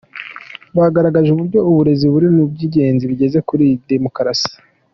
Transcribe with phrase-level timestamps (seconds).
[0.77, 4.49] Bagaragaje uburyo uburezi buri mu byingenzi bizageza kuri iyi demukorasi.